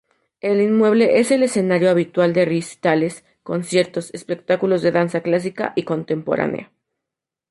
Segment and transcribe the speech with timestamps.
[0.39, 6.71] El inmueble es escenario habitual de recitales, conciertos, espectáculos de danza clásica y contemporánea.